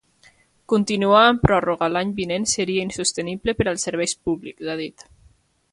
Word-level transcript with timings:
Continuar 0.71 1.19
en 1.33 1.37
pròrroga 1.43 1.91
l’any 1.97 2.15
vinent 2.21 2.49
seria 2.55 2.87
insostenible 2.89 3.55
per 3.61 3.69
als 3.73 3.87
serveis 3.89 4.19
públics, 4.29 4.71
ha 4.75 4.81
dit. 4.85 5.05